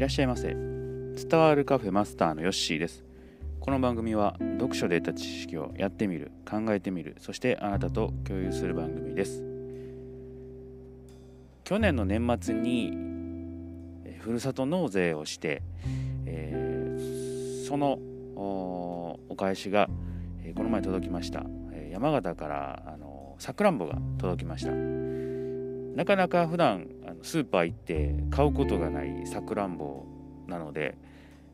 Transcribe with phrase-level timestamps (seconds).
[0.00, 0.54] いらっしゃいませ。
[0.54, 3.04] 伝わるカフェマスターのヨッシーです。
[3.60, 9.44] この番組は読書で得た知識をやってみる考えてみるそしてあなたと共有する番組です。
[11.64, 12.96] 去年の年末に
[14.20, 15.60] ふるさと納税をして、
[16.24, 17.98] えー、その
[18.36, 19.90] お返しが、
[20.56, 21.44] この前届きました、
[21.90, 24.72] 山形からあのさくらんぼが届きました。
[24.72, 26.86] なかなか普段
[27.22, 30.04] スーパー行って買うことがないさくらんぼ
[30.46, 30.96] なので、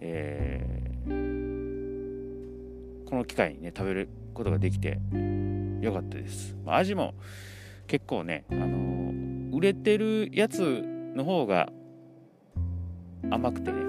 [0.00, 4.98] えー、この機会にね食べることができて
[5.80, 7.14] よかったです、ま、味も
[7.86, 10.84] 結構ね、あの売れてるやつ
[11.16, 11.72] の方が
[13.30, 13.80] 甘くてね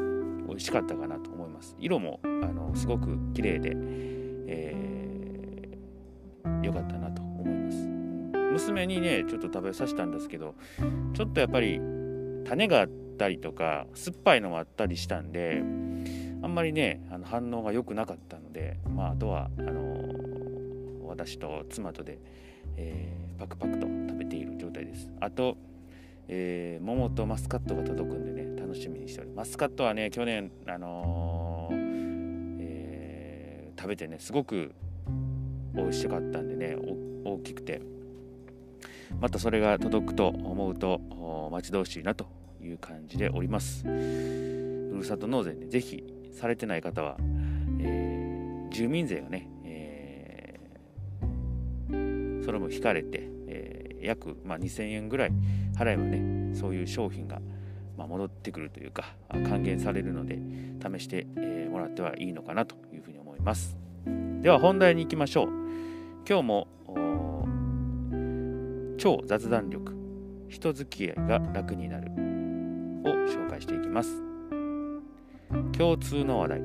[0.47, 1.75] 美味しかったかなと思います。
[1.79, 3.73] 色もあのすごく綺麗で、
[4.47, 7.10] えー、よかったな
[8.51, 10.55] 娘にねちょっと食べさせたんですけど
[11.13, 11.79] ちょっとやっぱり
[12.45, 15.61] 種があったりとか酸っぱいのもあったりしたんで
[16.43, 22.17] あんまりねあの反応が良くなかったので、まあ、あとはあの、私と妻とで、
[22.77, 25.07] えー、パクパクと食べている状態です。
[25.19, 25.55] あと、
[26.27, 29.49] えー、桃とマスカットが届くんでね楽しみにしております。
[29.49, 31.69] マスカットはね去年あの
[32.59, 34.73] え食べてねすごく
[35.75, 36.75] 美味しかったんでね
[37.23, 37.81] 大きくて。
[39.19, 42.27] またそれが届くと思うと待ち遠しいなと
[42.61, 43.83] いう感じでおります。
[43.83, 43.87] ふ
[44.97, 47.17] るさと納税ねぜひされてない方は、
[47.79, 55.31] えー、住民税がね、えー、それも引かれて、えー、約、まあ、2000円ぐらい
[55.75, 57.41] 払えばねそういう商品が、
[57.97, 60.39] まあ、戻ってくるというか還元されるので
[60.81, 63.77] 試して、えもらってはいいのかなというふうに思います。
[64.41, 65.47] では本題に行きましょう。
[66.27, 66.67] 今日も
[68.97, 69.95] 超雑談力。
[70.49, 72.11] 人付き合いが楽になる。
[72.11, 72.13] を
[73.27, 74.21] 紹介していきます。
[75.77, 76.61] 共通の話題。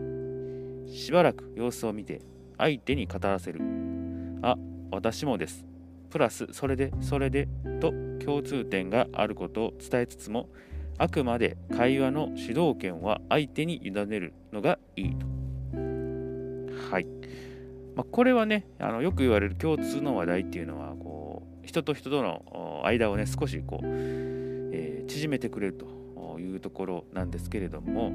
[0.89, 2.21] しばらく様子を見て
[2.59, 3.61] 相手に語らせる。
[4.43, 4.57] あ
[4.91, 5.65] 私もです。
[6.11, 7.49] プラスそれでそれで
[7.81, 7.93] と
[8.25, 10.49] 共通点があることを伝えつつも
[10.99, 15.27] あくまで会話の主導権は相手に委ねるのがいいと。
[16.91, 17.07] はい、
[17.95, 21.16] まあ、これはねあのよく言われる共通の話題っていうのはこう
[21.67, 28.13] 人と人との間をね少しこう、えー、縮めてくれるというところなんですけれども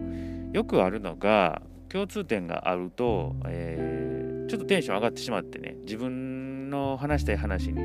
[0.53, 7.81] よくあるのが共通点があると、えー、ちょっとテンション上がってしまってね自分の話したい話にね、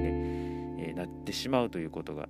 [0.78, 2.28] えー、なってしまうということが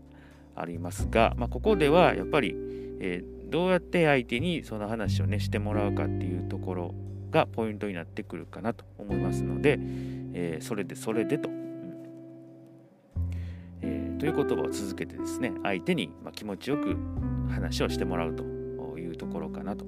[0.55, 2.55] ありますが、まあ、ここではやっぱり、
[3.01, 6.95] えー、どうやって相手にその話をねしてもらうかっていうところ
[7.31, 9.79] がポイントになってくるかなと思いますので、
[10.33, 11.51] えそれでそれでと
[14.27, 16.97] という言葉を続けてですね相手に気持ちよく
[17.49, 18.43] 話をしてもらうと
[18.99, 19.85] いうところかなと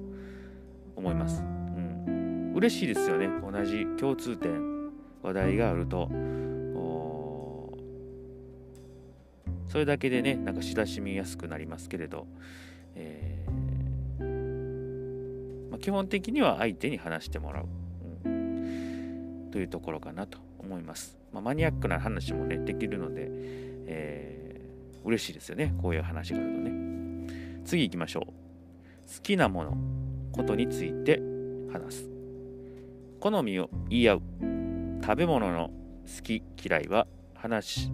[0.95, 1.41] 思います。
[1.41, 3.27] うん、嬉しいですよね。
[3.27, 4.89] 同じ共通点
[5.21, 6.09] 話題があると。
[9.67, 12.25] それだけでねなんか親しみやすくなりますけれど、
[12.95, 15.69] えー。
[15.69, 17.65] まあ、基本的には相手に話してもらう、
[18.23, 21.19] うん、というところかなと思います。
[21.33, 25.73] まあ、マニアックな話もねできるので、えー、嬉しいですよね。
[25.81, 26.71] こういう話があるとね。
[27.65, 28.25] 次行きましょう。
[28.25, 29.77] 好きなもの。
[30.31, 31.19] ことについて
[31.71, 32.09] 話す。
[33.19, 34.21] 好みを言い合う。
[35.01, 35.69] 食べ物の
[36.05, 37.89] 好き嫌いは話。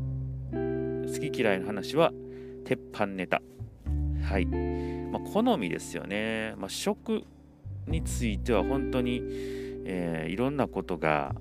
[0.53, 2.11] 好き嫌いの話は
[2.65, 3.41] 鉄板ネタ。
[4.21, 7.23] はい、まあ、好みですよね、まあ、食
[7.87, 9.21] については本当に
[9.87, 11.35] えー、いろんなことが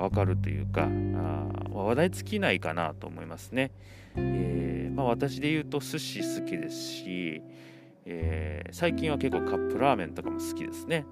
[0.00, 3.70] 分かるというかあ話題尽きないかなと思いますね。
[4.16, 7.42] えー、まあ、私で言うと寿司好きですし、
[8.06, 11.04] えー、最近は結構カップラーメンとかも好きですね。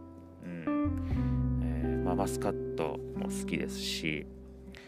[0.43, 4.26] うんえまあ、マスカットも好きですし、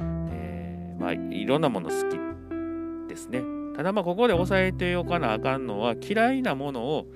[0.00, 3.43] えまあ、いろんなもの好きですね。
[3.77, 7.06] ただまあここで押さえておかなあかんのは嫌いなものを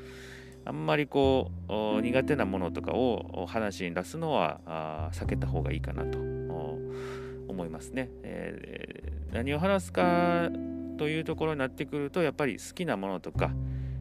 [0.67, 10.51] あんまりこう苦手なものとかを話に出すのは避けた方がいいかなと思いますね、えー、何を話すか
[10.99, 13.51] というところになってくるとやっぱり好きなものとか、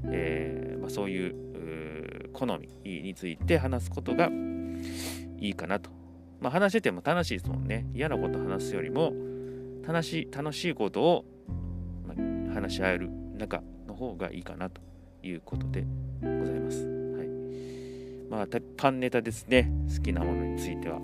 [0.05, 4.29] えー、まあ、そういう好みについて話すことが
[5.39, 5.91] いいかなと、
[6.41, 7.85] まあ、話してても楽しいですもんね。
[7.93, 9.13] 嫌なこと話すよりも
[9.85, 11.25] 楽しい楽しいことを、
[12.53, 14.81] 話し合える中の方がいいかなと。
[15.23, 15.85] いうことで
[16.21, 16.85] ございます。
[16.85, 17.27] はい。
[18.29, 19.71] まあ、鉄板ネタですね。
[19.95, 20.97] 好きなものについては。
[20.97, 21.03] うん、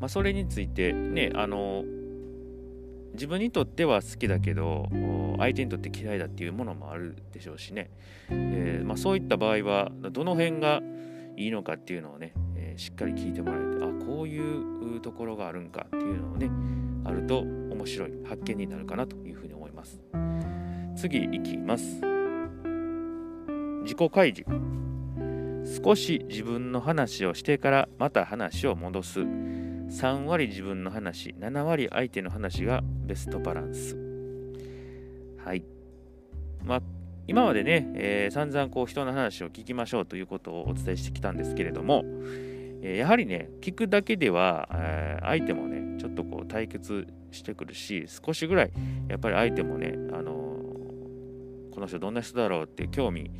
[0.00, 1.84] まあ、それについてね、あの、
[3.14, 4.88] 自分にとっては好きだけど
[5.38, 7.90] 相手にとって嫌いだっていうものもあるでしょうしね、
[8.30, 10.80] えー、まあ、そういった場合はどの辺が
[11.36, 16.50] いいのかっていうのをね、えー、しっかり聞いてもらえてあこういうところがあるんかっていうのをね
[17.04, 20.00] あると面白い発見になるかなというふうに思います
[21.02, 22.00] 次いきます。
[23.82, 24.44] 自己開示。
[25.84, 29.18] 少し自分の話をしてからまた話を戻す。
[29.18, 31.34] 3割自分の話。
[31.40, 33.96] 7割相手の話がベストバランス。
[35.44, 35.64] はい。
[36.62, 36.82] まあ
[37.26, 42.04] 今までね、えー、散々こう人の話を聞きましょうということをお伝えしてきたんですけれども、
[42.80, 48.72] えー、やはりね聞くだけでは、えー、相手もねちょっとこう対決してくるし少しぐらい
[49.08, 50.41] やっぱり相手もね、あの
[51.74, 53.30] この人どんな人だろうって興味、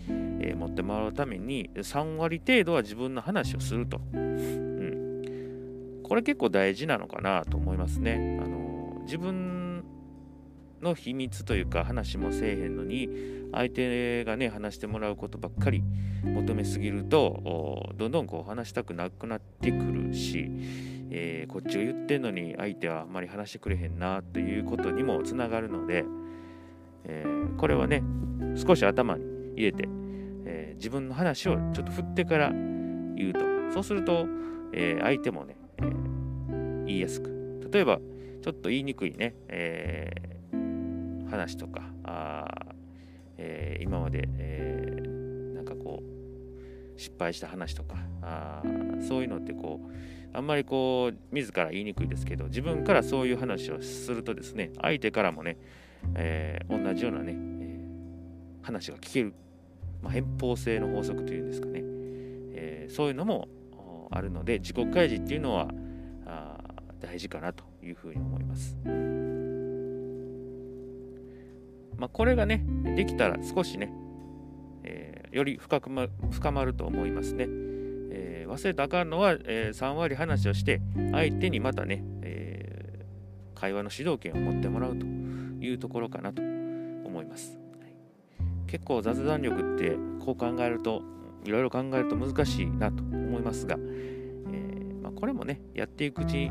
[0.41, 9.85] え持ってもらうために3割程度は自分の話をすると、うん、これ結構大事なのかなと思いますね、あの自分
[10.83, 13.09] の秘密というか話もせえへんのに
[13.53, 15.83] 相手がね話してもらうことばっかり
[16.25, 20.51] 求めすぎるとどんどんこう話したくなくなってくるし、
[21.11, 26.05] えー、こっちが言ってんのに相手はあんまり話してくれへんなということにもつながるので、
[27.05, 28.03] えー、これはね
[28.57, 29.89] 少し頭に入れて、
[30.45, 33.53] えー、自分の話をちょっと振ってから言うと。
[33.73, 34.27] そうすると、
[34.75, 35.83] え相手もね、え
[36.85, 37.71] 言いやすく。
[37.73, 38.01] 例えば
[38.43, 40.11] ちょっと言いにくいね、え
[41.31, 42.47] 話とかあ、
[43.39, 45.03] え今まで、え
[45.55, 48.63] なんかこう失敗した話とかあ
[49.01, 55.57] そういうのってこうあんまりこう自ら言いにくいですけど自分からそういう話をするとですね相手からもね、
[56.15, 59.35] えー、同じようなね、えー、話が聞ける、
[60.03, 61.81] まあ、偏方性の法則というんですかね、
[62.55, 63.49] えー、そういうのも
[64.11, 65.69] あるので自己開示っていうのは
[66.27, 66.59] あ
[67.01, 68.77] 大事かなというふうに思います。
[71.97, 72.65] まあ、これがね
[72.97, 73.93] できたら少しね、
[74.83, 77.47] えより深く、ま、深まると思いますね。
[78.53, 85.07] 忘れたあかんのは、えー、3割話をして相手にまたね、えー、会話の主導権を持ってもらうと
[85.65, 87.95] いうところかなと思います、はい、
[88.67, 91.03] 結構雑談力ってこう考えると
[91.45, 96.51] いろいろ考えると難しいなと思いますが、えー、まあ、これもねやっていくうちに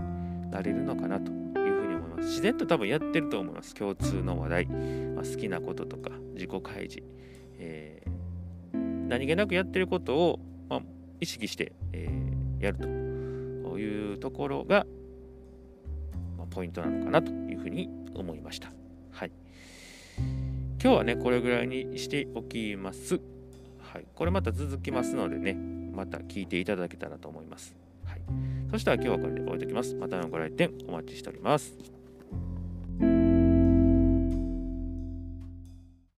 [0.52, 2.28] なれるのかなというふうに思います。
[2.28, 3.74] 自然と多分やってると思います。
[3.74, 7.04] 共通の話題、まあ、好きなこととか自己開示、
[7.58, 8.04] え
[8.74, 10.82] 何気なくやってることをま
[11.22, 13.02] 意識して、えー、やると。
[13.82, 14.86] いうところが、
[16.38, 18.72] ま、ポイントなのかなというふうに思いました。
[19.12, 19.32] はい。
[20.82, 23.20] 今日はね、これぐらいにしておきます。
[23.80, 24.06] はい。
[24.16, 27.76] これまた続きますのでね、また聞いていただけたらと思います。
[28.06, 28.22] はい。
[28.72, 29.96] そしたら今日はこれで終えておきます。
[29.96, 32.01] またのご来店お待ちしております。